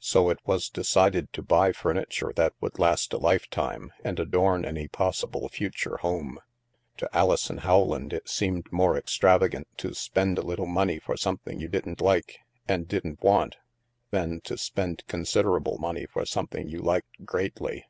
So 0.00 0.28
it 0.28 0.38
was 0.44 0.68
decided 0.68 1.32
to 1.32 1.40
buy 1.40 1.72
furniture 1.72 2.30
that 2.36 2.52
would 2.60 2.78
last 2.78 3.14
a 3.14 3.16
lifetime 3.16 3.90
and 4.04 4.20
adorn 4.20 4.66
any 4.66 4.86
possible 4.86 5.48
future 5.48 5.96
home. 5.96 6.38
To 6.98 7.08
Alison 7.16 7.58
Rowland 7.64 8.12
it 8.12 8.28
seemed 8.28 8.70
more 8.70 8.98
extravagant 8.98 9.66
to 9.78 9.94
spend 9.94 10.36
a 10.36 10.42
little 10.42 10.66
money 10.66 10.98
for 10.98 11.16
something 11.16 11.58
you 11.58 11.68
didn't 11.68 12.02
like 12.02 12.40
and 12.68 12.86
didn't 12.86 13.22
want, 13.22 13.56
than 14.10 14.42
to 14.42 14.58
spend 14.58 15.06
considerable 15.06 15.78
money 15.78 16.04
for 16.04 16.26
some 16.26 16.48
thing 16.48 16.68
you 16.68 16.80
liked 16.82 17.24
greatly. 17.24 17.86